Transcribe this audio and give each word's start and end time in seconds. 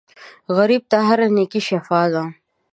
غریب 0.55 0.83
ته 0.91 0.97
هره 1.07 1.27
نېکۍ 1.35 1.61
شفاء 1.69 2.07
ده 2.13 2.23